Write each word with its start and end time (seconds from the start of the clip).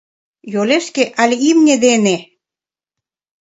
—Йолешке 0.53 1.03
але 1.21 1.35
имне 1.49 1.75
дене? 1.85 2.15